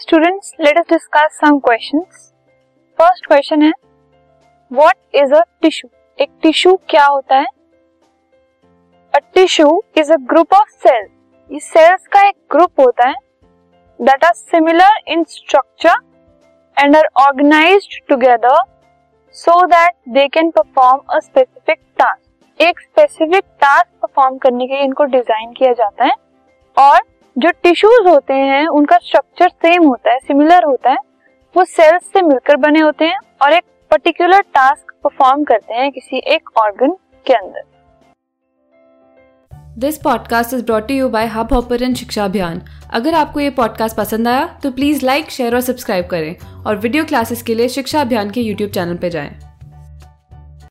[0.00, 2.20] Students let us discuss some questions
[2.98, 3.72] first question है
[4.70, 5.88] what is a tissue
[6.18, 7.46] एक tissue क्या होता है?
[9.14, 11.06] A tissue is a group of cell
[11.50, 13.14] ये cells का एक ग्रुप होता है
[14.00, 16.00] that are similar in structure
[16.76, 18.58] and are organised together
[19.34, 24.84] so that they can perform a specific task एक स्पेसिफिक टास्क परफॉर्म करने के लिए
[24.84, 26.14] इनको डिज़ाइन किया जाता है
[26.76, 27.00] और
[27.38, 30.96] जो टिश्यूज होते हैं, उनका स्ट्रक्चर सेम होता है सिमिलर होता है,
[31.56, 36.18] वो सेल्स से मिलकर बने होते हैं और एक पर्टिकुलर टास्क परफॉर्म करते हैं किसी
[36.18, 36.90] एक ऑर्गन
[37.26, 37.62] के अंदर
[39.78, 42.62] this podcast is brought you by Hubhopper Shiksha Abhiyan
[42.92, 47.04] अगर आपको ये पॉडकास्ट पसंद आया तो प्लीज़ लाइक शेयर और सब्सक्राइब करें और वीडियो
[47.04, 49.49] क्लासेस के लिए शिक्षा अभियान के यूट्यूब चैनल पर जाएँ।